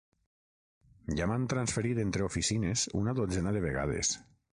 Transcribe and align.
Ja 1.19 1.27
m'han 1.31 1.45
transferit 1.51 2.01
entre 2.05 2.25
oficines 2.29 2.87
una 3.03 3.15
dotzena 3.21 3.55
de 3.59 3.63
vegades. 3.67 4.11